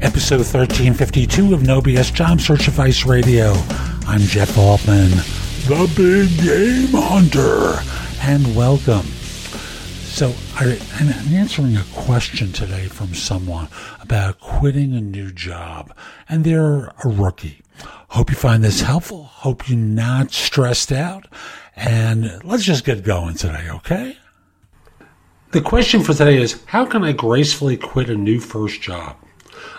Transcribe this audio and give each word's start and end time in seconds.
Episode 0.00 0.36
1352 0.36 1.52
of 1.54 1.66
No 1.66 1.80
BS 1.80 2.14
Job 2.14 2.40
Search 2.40 2.68
Advice 2.68 3.04
Radio. 3.04 3.52
I'm 4.06 4.20
Jeff 4.20 4.56
Altman, 4.56 5.10
the 5.66 5.92
Big 5.96 6.30
Game 6.40 6.90
Hunter, 6.92 7.82
and 8.22 8.54
welcome. 8.54 9.04
So, 10.06 10.32
I, 10.54 10.80
I'm 11.00 11.34
answering 11.34 11.76
a 11.76 11.82
question 11.92 12.52
today 12.52 12.86
from 12.86 13.12
someone 13.12 13.66
about 14.00 14.38
quitting 14.38 14.94
a 14.94 15.00
new 15.00 15.32
job, 15.32 15.92
and 16.28 16.44
they're 16.44 16.92
a 17.04 17.08
rookie. 17.08 17.62
Hope 18.10 18.30
you 18.30 18.36
find 18.36 18.62
this 18.62 18.82
helpful. 18.82 19.24
Hope 19.24 19.68
you're 19.68 19.78
not 19.78 20.30
stressed 20.30 20.92
out. 20.92 21.26
And 21.74 22.44
let's 22.44 22.62
just 22.62 22.84
get 22.84 23.02
going 23.02 23.34
today, 23.34 23.68
okay? 23.68 24.16
The 25.50 25.60
question 25.60 26.04
for 26.04 26.14
today 26.14 26.40
is 26.40 26.62
How 26.66 26.86
can 26.86 27.02
I 27.02 27.10
gracefully 27.10 27.76
quit 27.76 28.08
a 28.08 28.16
new 28.16 28.38
first 28.38 28.80
job? 28.80 29.16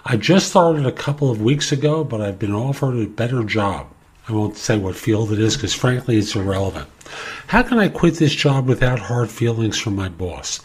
I 0.06 0.18
just 0.18 0.50
started 0.50 0.86
a 0.86 0.92
couple 0.92 1.30
of 1.30 1.42
weeks 1.42 1.72
ago, 1.72 2.04
but 2.04 2.22
I've 2.22 2.40
been 2.40 2.54
offered 2.54 2.98
a 2.98 3.08
better 3.08 3.44
job. 3.44 3.88
I 4.28 4.34
won't 4.34 4.58
say 4.58 4.78
what 4.78 4.96
field 4.96 5.32
it 5.32 5.40
is 5.40 5.56
because, 5.56 5.74
frankly, 5.74 6.18
it's 6.18 6.36
irrelevant. 6.36 6.88
How 7.48 7.64
can 7.64 7.80
I 7.80 7.88
quit 7.88 8.16
this 8.16 8.36
job 8.36 8.68
without 8.68 9.00
hard 9.00 9.30
feelings 9.30 9.80
from 9.80 9.96
my 9.96 10.10
boss? 10.10 10.60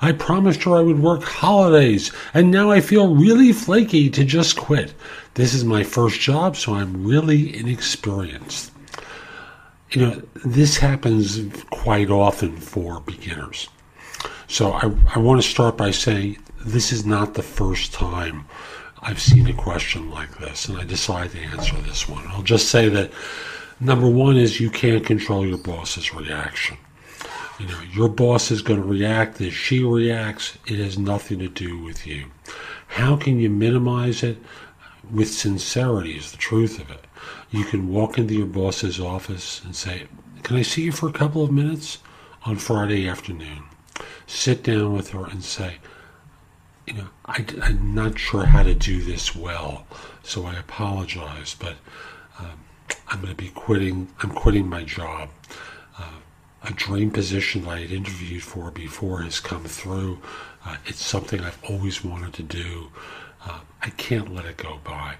I 0.00 0.12
promised 0.12 0.62
her 0.62 0.76
I 0.76 0.82
would 0.82 1.00
work 1.00 1.24
holidays, 1.24 2.12
and 2.32 2.50
now 2.50 2.70
I 2.70 2.80
feel 2.80 3.16
really 3.16 3.52
flaky 3.52 4.08
to 4.10 4.24
just 4.24 4.56
quit. 4.56 4.94
This 5.34 5.54
is 5.54 5.64
my 5.64 5.82
first 5.82 6.20
job, 6.20 6.56
so 6.56 6.74
I'm 6.74 7.04
really 7.04 7.56
inexperienced. 7.56 8.70
You 9.90 10.02
know, 10.02 10.22
this 10.44 10.76
happens 10.76 11.40
quite 11.70 12.10
often 12.10 12.56
for 12.56 13.00
beginners. 13.00 13.68
So 14.46 14.72
I, 14.72 14.92
I 15.14 15.18
want 15.18 15.42
to 15.42 15.48
start 15.48 15.76
by 15.76 15.90
saying 15.90 16.38
this 16.68 16.92
is 16.92 17.06
not 17.06 17.34
the 17.34 17.42
first 17.42 17.92
time 17.92 18.46
I've 19.00 19.20
seen 19.20 19.46
a 19.46 19.54
question 19.54 20.10
like 20.10 20.38
this, 20.38 20.68
and 20.68 20.78
I 20.78 20.84
decided 20.84 21.32
to 21.32 21.38
answer 21.38 21.76
this 21.76 22.08
one. 22.08 22.26
I'll 22.28 22.42
just 22.42 22.68
say 22.68 22.88
that 22.88 23.12
number 23.80 24.08
one 24.08 24.36
is 24.36 24.60
you 24.60 24.70
can't 24.70 25.06
control 25.06 25.46
your 25.46 25.58
boss's 25.58 26.12
reaction. 26.12 26.76
You 27.58 27.66
know, 27.66 27.80
your 27.92 28.08
boss 28.08 28.50
is 28.50 28.60
going 28.62 28.82
to 28.82 28.86
react 28.86 29.40
as 29.40 29.52
she 29.52 29.82
reacts. 29.82 30.58
It 30.66 30.78
has 30.78 30.98
nothing 30.98 31.38
to 31.38 31.48
do 31.48 31.78
with 31.78 32.06
you. 32.06 32.26
How 32.88 33.16
can 33.16 33.38
you 33.38 33.50
minimize 33.50 34.22
it? 34.22 34.38
With 35.10 35.32
sincerity 35.32 36.16
is 36.16 36.32
the 36.32 36.36
truth 36.36 36.80
of 36.80 36.90
it. 36.90 37.04
You 37.50 37.64
can 37.64 37.88
walk 37.88 38.18
into 38.18 38.34
your 38.34 38.46
boss's 38.46 39.00
office 39.00 39.62
and 39.64 39.74
say, 39.74 40.02
Can 40.42 40.56
I 40.56 40.62
see 40.62 40.82
you 40.82 40.92
for 40.92 41.08
a 41.08 41.12
couple 41.12 41.42
of 41.42 41.50
minutes 41.50 41.98
on 42.44 42.56
Friday 42.56 43.08
afternoon? 43.08 43.64
Sit 44.26 44.62
down 44.64 44.92
with 44.92 45.10
her 45.10 45.24
and 45.24 45.42
say, 45.42 45.76
you 46.88 46.94
know, 46.94 47.08
I, 47.26 47.44
am 47.64 47.94
not 47.94 48.18
sure 48.18 48.46
how 48.46 48.62
to 48.62 48.74
do 48.74 49.02
this 49.02 49.36
well, 49.36 49.86
so 50.22 50.46
I 50.46 50.54
apologize, 50.56 51.54
but 51.58 51.74
um, 52.38 52.60
I'm 53.08 53.20
going 53.20 53.30
to 53.30 53.36
be 53.36 53.50
quitting. 53.50 54.08
I'm 54.22 54.30
quitting 54.30 54.66
my 54.66 54.84
job. 54.84 55.28
Uh, 55.98 56.20
a 56.62 56.72
dream 56.72 57.10
position 57.10 57.68
I 57.68 57.82
had 57.82 57.92
interviewed 57.92 58.42
for 58.42 58.70
before 58.70 59.20
has 59.20 59.38
come 59.38 59.64
through. 59.64 60.20
Uh, 60.64 60.76
it's 60.86 61.04
something 61.04 61.42
I've 61.42 61.62
always 61.68 62.02
wanted 62.02 62.32
to 62.34 62.42
do. 62.42 62.88
Uh, 63.44 63.60
I 63.82 63.90
can't 63.90 64.34
let 64.34 64.46
it 64.46 64.56
go 64.56 64.80
by. 64.82 65.16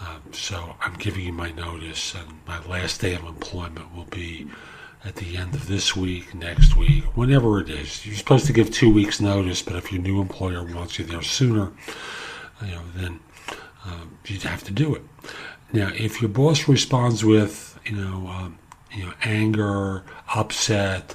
Um, 0.00 0.32
so 0.32 0.76
I'm 0.80 0.94
giving 0.94 1.26
you 1.26 1.32
my 1.32 1.50
notice, 1.50 2.14
and 2.14 2.40
my 2.46 2.64
last 2.64 3.02
day 3.02 3.14
of 3.14 3.24
employment 3.24 3.94
will 3.94 4.04
be 4.04 4.46
at 5.06 5.14
the 5.16 5.36
end 5.36 5.54
of 5.54 5.68
this 5.68 5.94
week, 5.94 6.34
next 6.34 6.76
week, 6.76 7.04
whenever 7.16 7.60
it 7.60 7.70
is. 7.70 8.04
You're 8.04 8.16
supposed 8.16 8.46
to 8.46 8.52
give 8.52 8.72
two 8.72 8.92
weeks' 8.92 9.20
notice, 9.20 9.62
but 9.62 9.76
if 9.76 9.92
your 9.92 10.02
new 10.02 10.20
employer 10.20 10.64
wants 10.64 10.98
you 10.98 11.04
there 11.04 11.22
sooner, 11.22 11.72
you 12.60 12.72
know, 12.72 12.82
then 12.96 13.20
um, 13.84 14.18
you'd 14.26 14.42
have 14.42 14.64
to 14.64 14.72
do 14.72 14.96
it. 14.96 15.02
Now, 15.72 15.92
if 15.94 16.20
your 16.20 16.28
boss 16.28 16.66
responds 16.66 17.24
with, 17.24 17.78
you 17.84 17.92
know, 17.92 18.26
um, 18.26 18.58
you 18.92 19.04
know, 19.04 19.12
anger, 19.22 20.02
upset, 20.34 21.14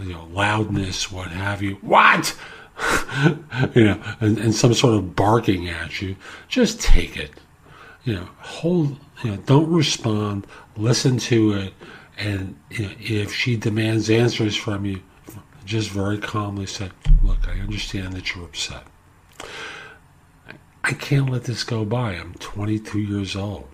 you 0.00 0.12
know, 0.12 0.28
loudness, 0.32 1.12
what 1.12 1.28
have 1.28 1.62
you, 1.62 1.74
what? 1.76 2.36
you 3.74 3.84
know, 3.84 4.02
and, 4.20 4.38
and 4.38 4.54
some 4.54 4.74
sort 4.74 4.94
of 4.94 5.14
barking 5.14 5.68
at 5.68 6.02
you, 6.02 6.16
just 6.48 6.80
take 6.80 7.16
it. 7.16 7.30
You 8.04 8.14
know, 8.14 8.28
hold, 8.40 8.96
you 9.22 9.30
know, 9.30 9.36
don't 9.36 9.70
respond, 9.70 10.46
listen 10.76 11.18
to 11.18 11.52
it, 11.52 11.74
and 12.18 12.56
if 12.70 13.32
she 13.32 13.56
demands 13.56 14.10
answers 14.10 14.56
from 14.56 14.84
you, 14.84 15.00
just 15.64 15.90
very 15.90 16.18
calmly 16.18 16.66
say, 16.66 16.90
Look, 17.22 17.46
I 17.48 17.60
understand 17.60 18.14
that 18.14 18.34
you're 18.34 18.44
upset. 18.44 18.84
I 20.82 20.92
can't 20.92 21.30
let 21.30 21.44
this 21.44 21.64
go 21.64 21.84
by. 21.84 22.14
I'm 22.14 22.34
22 22.34 22.98
years 22.98 23.36
old. 23.36 23.68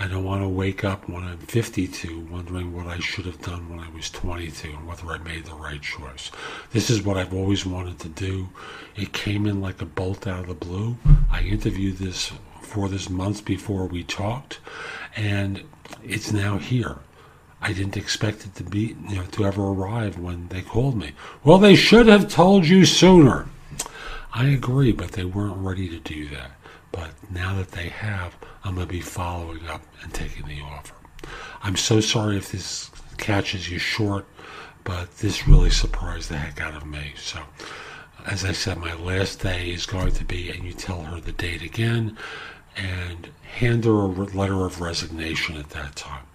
I 0.00 0.08
don't 0.08 0.24
want 0.24 0.42
to 0.42 0.48
wake 0.48 0.82
up 0.82 1.08
when 1.08 1.22
I'm 1.22 1.38
52 1.38 2.26
wondering 2.30 2.72
what 2.72 2.88
I 2.88 2.98
should 2.98 3.26
have 3.26 3.40
done 3.42 3.68
when 3.68 3.78
I 3.78 3.88
was 3.90 4.10
22 4.10 4.70
and 4.70 4.86
whether 4.88 5.06
I 5.12 5.18
made 5.18 5.44
the 5.44 5.54
right 5.54 5.80
choice. 5.80 6.32
This 6.72 6.90
is 6.90 7.02
what 7.02 7.16
I've 7.16 7.32
always 7.32 7.64
wanted 7.64 8.00
to 8.00 8.08
do. 8.08 8.48
It 8.96 9.12
came 9.12 9.46
in 9.46 9.60
like 9.60 9.80
a 9.80 9.86
bolt 9.86 10.26
out 10.26 10.40
of 10.40 10.46
the 10.48 10.54
blue. 10.54 10.96
I 11.30 11.42
interviewed 11.42 11.98
this 11.98 12.32
for 12.62 12.88
this 12.88 13.08
months 13.08 13.40
before 13.40 13.86
we 13.86 14.02
talked, 14.02 14.58
and 15.14 15.62
it's 16.02 16.32
now 16.32 16.58
here. 16.58 16.98
I 17.64 17.72
didn't 17.72 17.96
expect 17.96 18.44
it 18.44 18.54
to 18.56 18.62
be, 18.62 18.94
you 19.08 19.16
know, 19.16 19.24
to 19.24 19.46
ever 19.46 19.62
arrive 19.62 20.18
when 20.18 20.48
they 20.48 20.60
called 20.60 20.98
me. 20.98 21.12
Well, 21.42 21.56
they 21.56 21.74
should 21.74 22.06
have 22.08 22.28
told 22.28 22.66
you 22.66 22.84
sooner. 22.84 23.48
I 24.34 24.48
agree, 24.48 24.92
but 24.92 25.12
they 25.12 25.24
weren't 25.24 25.56
ready 25.56 25.88
to 25.88 25.98
do 25.98 26.28
that. 26.28 26.50
But 26.92 27.12
now 27.30 27.54
that 27.54 27.70
they 27.70 27.88
have, 27.88 28.36
I'm 28.64 28.74
going 28.74 28.86
to 28.86 28.92
be 28.92 29.00
following 29.00 29.66
up 29.66 29.80
and 30.02 30.12
taking 30.12 30.46
the 30.46 30.60
offer. 30.60 30.94
I'm 31.62 31.76
so 31.76 32.00
sorry 32.00 32.36
if 32.36 32.52
this 32.52 32.90
catches 33.16 33.70
you 33.70 33.78
short, 33.78 34.26
but 34.84 35.16
this 35.16 35.48
really 35.48 35.70
surprised 35.70 36.30
the 36.30 36.36
heck 36.36 36.60
out 36.60 36.76
of 36.76 36.84
me. 36.86 37.14
So, 37.16 37.40
as 38.26 38.44
I 38.44 38.52
said, 38.52 38.76
my 38.76 38.92
last 38.92 39.40
day 39.40 39.70
is 39.70 39.86
going 39.86 40.12
to 40.12 40.24
be, 40.26 40.50
and 40.50 40.64
you 40.64 40.74
tell 40.74 41.00
her 41.00 41.18
the 41.18 41.32
date 41.32 41.62
again, 41.62 42.18
and 42.76 43.30
hand 43.54 43.86
her 43.86 43.92
a 43.92 44.06
letter 44.06 44.66
of 44.66 44.82
resignation 44.82 45.56
at 45.56 45.70
that 45.70 45.96
time 45.96 46.26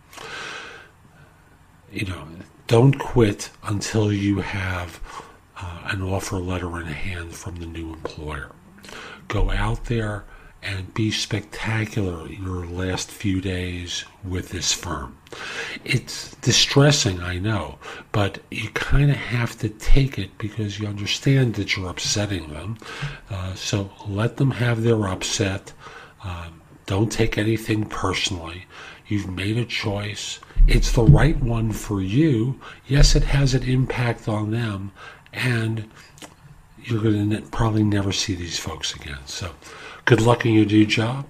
you 1.92 2.06
know, 2.06 2.28
don't 2.68 3.00
quit 3.00 3.50
until 3.64 4.12
you 4.12 4.42
have 4.42 5.02
uh, 5.58 5.82
an 5.86 6.02
offer 6.02 6.38
letter 6.38 6.80
in 6.80 6.88
hand 6.88 7.34
from 7.34 7.56
the 7.56 7.66
new 7.66 7.94
employer. 7.94 8.52
Go 9.28 9.52
out 9.52 9.86
there 9.86 10.26
and 10.62 10.94
be 10.94 11.10
spectacular 11.10 12.28
your 12.28 12.66
last 12.66 13.10
few 13.10 13.40
days 13.40 14.04
with 14.24 14.50
this 14.50 14.74
firm. 14.74 15.18
It's 15.86 16.36
distressing, 16.38 17.22
I 17.22 17.40
know, 17.40 17.80
but 18.12 18.40
you 18.52 18.70
kind 18.72 19.10
of 19.10 19.16
have 19.16 19.58
to 19.60 19.70
take 19.70 20.20
it 20.20 20.38
because 20.38 20.80
you 20.80 20.88
understand 20.88 21.54
that 21.56 21.76
you're 21.78 21.90
upsetting 21.90 22.50
them. 22.50 22.78
Uh, 23.30 23.54
so 23.54 23.92
let 24.08 24.38
them 24.38 24.52
have 24.52 24.84
their 24.84 25.08
upset. 25.08 25.72
Um, 26.24 26.59
don't 26.90 27.12
take 27.12 27.38
anything 27.38 27.86
personally. 27.86 28.66
You've 29.08 29.30
made 29.30 29.58
a 29.58 29.66
choice 29.66 30.40
it's 30.70 30.92
the 30.92 31.04
right 31.04 31.38
one 31.38 31.72
for 31.72 32.02
you. 32.02 32.60
Yes, 32.88 33.16
it 33.16 33.24
has 33.24 33.54
an 33.54 33.64
impact 33.64 34.28
on 34.28 34.52
them, 34.52 34.92
and 35.34 35.90
you're 36.84 37.02
going 37.02 37.30
to 37.32 37.42
probably 37.42 37.84
never 37.84 38.12
see 38.12 38.36
these 38.36 38.60
folks 38.60 38.94
again. 38.94 39.18
So, 39.26 39.52
good 40.06 40.22
luck 40.22 40.46
in 40.46 40.54
your 40.54 40.66
new 40.66 40.86
job. 40.86 41.26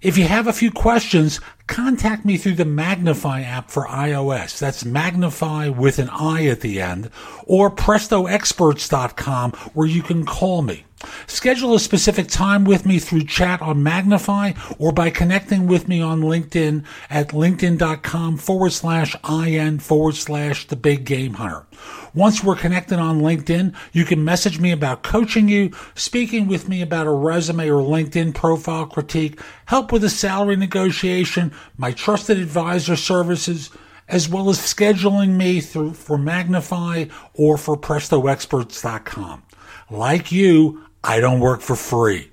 If 0.00 0.16
you 0.16 0.28
have 0.28 0.46
a 0.46 0.52
few 0.52 0.70
questions, 0.70 1.40
contact 1.66 2.24
me 2.24 2.36
through 2.36 2.54
the 2.54 2.62
Magnifi 2.62 3.44
app 3.44 3.68
for 3.68 3.84
iOS. 3.86 4.56
That's 4.56 4.84
Magnifi 4.84 5.74
with 5.74 5.98
an 5.98 6.08
I 6.10 6.46
at 6.46 6.60
the 6.60 6.80
end, 6.80 7.10
or 7.46 7.68
PrestoExperts.com 7.68 9.50
where 9.74 9.88
you 9.88 10.04
can 10.04 10.24
call 10.24 10.62
me. 10.62 10.84
Schedule 11.26 11.74
a 11.74 11.80
specific 11.80 12.28
time 12.28 12.64
with 12.64 12.84
me 12.84 12.98
through 12.98 13.24
chat 13.24 13.62
on 13.62 13.84
Magnifi 13.84 14.56
or 14.80 14.92
by 14.92 15.10
connecting 15.10 15.66
with 15.66 15.86
me 15.86 16.00
on 16.00 16.22
LinkedIn 16.22 16.84
at 17.08 17.28
linkedin.com 17.28 18.36
forward 18.36 18.72
slash 18.72 19.14
IN 19.28 19.78
forward 19.78 20.16
slash 20.16 20.66
the 20.66 20.76
big 20.76 21.04
game 21.04 21.34
hunter. 21.34 21.66
Once 22.14 22.42
we're 22.42 22.56
connected 22.56 22.98
on 22.98 23.20
LinkedIn, 23.20 23.74
you 23.92 24.04
can 24.04 24.24
message 24.24 24.58
me 24.58 24.72
about 24.72 25.02
coaching 25.02 25.48
you, 25.48 25.70
speaking 25.94 26.48
with 26.48 26.68
me 26.68 26.82
about 26.82 27.06
a 27.06 27.10
resume 27.12 27.68
or 27.68 27.82
LinkedIn 27.82 28.34
profile 28.34 28.86
critique, 28.86 29.40
help 29.66 29.92
with 29.92 30.02
a 30.02 30.10
salary 30.10 30.56
negotiation, 30.56 31.52
my 31.76 31.92
trusted 31.92 32.38
advisor 32.38 32.96
services, 32.96 33.70
as 34.08 34.28
well 34.28 34.48
as 34.48 34.58
scheduling 34.58 35.36
me 35.36 35.60
through 35.60 35.92
for 35.92 36.16
Magnifi 36.16 37.10
or 37.34 37.56
for 37.58 37.76
PrestoExperts.com. 37.76 39.42
Like 39.90 40.32
you, 40.32 40.87
I 41.02 41.20
don't 41.20 41.40
work 41.40 41.60
for 41.60 41.76
free. 41.76 42.30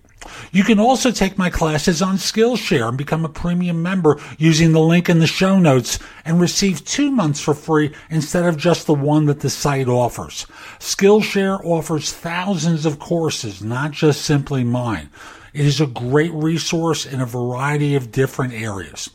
You 0.51 0.63
can 0.63 0.79
also 0.79 1.11
take 1.11 1.37
my 1.37 1.49
classes 1.49 2.01
on 2.01 2.17
Skillshare 2.17 2.87
and 2.87 2.97
become 2.97 3.25
a 3.25 3.29
premium 3.29 3.83
member 3.83 4.19
using 4.37 4.71
the 4.71 4.79
link 4.79 5.09
in 5.09 5.19
the 5.19 5.27
show 5.27 5.59
notes 5.59 5.99
and 6.23 6.39
receive 6.39 6.83
two 6.83 7.11
months 7.11 7.39
for 7.39 7.53
free 7.53 7.93
instead 8.09 8.45
of 8.45 8.57
just 8.57 8.87
the 8.87 8.93
one 8.93 9.25
that 9.25 9.41
the 9.41 9.49
site 9.49 9.87
offers. 9.87 10.47
Skillshare 10.79 11.63
offers 11.63 12.11
thousands 12.11 12.85
of 12.85 12.99
courses, 12.99 13.61
not 13.63 13.91
just 13.91 14.23
simply 14.23 14.63
mine. 14.63 15.09
It 15.53 15.65
is 15.65 15.79
a 15.79 15.87
great 15.87 16.33
resource 16.33 17.05
in 17.05 17.21
a 17.21 17.25
variety 17.25 17.95
of 17.95 18.11
different 18.11 18.53
areas. 18.53 19.09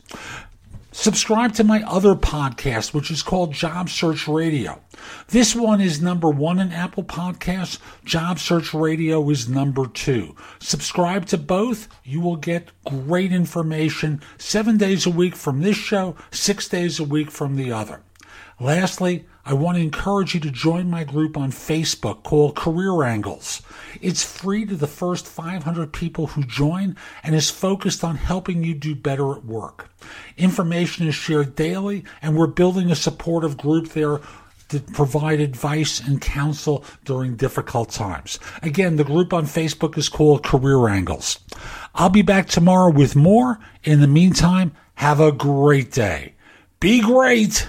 Subscribe 0.92 1.54
to 1.54 1.62
my 1.62 1.84
other 1.84 2.16
podcast, 2.16 2.92
which 2.92 3.12
is 3.12 3.22
called 3.22 3.52
Job 3.52 3.88
Search 3.88 4.26
Radio. 4.26 4.80
This 5.28 5.54
one 5.54 5.80
is 5.80 6.02
number 6.02 6.28
one 6.28 6.58
in 6.58 6.72
Apple 6.72 7.04
Podcasts. 7.04 7.78
Job 8.04 8.40
Search 8.40 8.74
Radio 8.74 9.30
is 9.30 9.48
number 9.48 9.86
two. 9.86 10.34
Subscribe 10.58 11.26
to 11.26 11.38
both. 11.38 11.86
You 12.02 12.20
will 12.20 12.36
get 12.36 12.72
great 12.84 13.32
information 13.32 14.20
seven 14.36 14.78
days 14.78 15.06
a 15.06 15.10
week 15.10 15.36
from 15.36 15.60
this 15.60 15.76
show, 15.76 16.16
six 16.32 16.68
days 16.68 16.98
a 16.98 17.04
week 17.04 17.30
from 17.30 17.54
the 17.54 17.70
other. 17.70 18.02
Lastly, 18.58 19.26
I 19.44 19.54
want 19.54 19.78
to 19.78 19.82
encourage 19.82 20.34
you 20.34 20.40
to 20.40 20.50
join 20.50 20.90
my 20.90 21.02
group 21.04 21.36
on 21.36 21.50
Facebook 21.50 22.22
called 22.22 22.56
Career 22.56 23.02
Angles. 23.02 23.62
It's 24.00 24.22
free 24.22 24.66
to 24.66 24.76
the 24.76 24.86
first 24.86 25.26
500 25.26 25.92
people 25.92 26.28
who 26.28 26.44
join 26.44 26.96
and 27.22 27.34
is 27.34 27.50
focused 27.50 28.04
on 28.04 28.16
helping 28.16 28.62
you 28.62 28.74
do 28.74 28.94
better 28.94 29.32
at 29.32 29.44
work. 29.44 29.90
Information 30.36 31.06
is 31.08 31.14
shared 31.14 31.56
daily, 31.56 32.04
and 32.20 32.36
we're 32.36 32.46
building 32.46 32.90
a 32.90 32.96
supportive 32.96 33.56
group 33.56 33.88
there 33.88 34.20
to 34.68 34.80
provide 34.80 35.40
advice 35.40 36.00
and 36.00 36.20
counsel 36.20 36.84
during 37.04 37.36
difficult 37.36 37.90
times. 37.90 38.38
Again, 38.62 38.96
the 38.96 39.04
group 39.04 39.32
on 39.32 39.44
Facebook 39.44 39.98
is 39.98 40.08
called 40.08 40.44
Career 40.44 40.88
Angles. 40.88 41.40
I'll 41.94 42.08
be 42.08 42.22
back 42.22 42.46
tomorrow 42.46 42.90
with 42.90 43.16
more. 43.16 43.58
In 43.82 44.00
the 44.00 44.06
meantime, 44.06 44.72
have 44.94 45.18
a 45.18 45.32
great 45.32 45.90
day. 45.90 46.34
Be 46.78 47.00
great! 47.00 47.68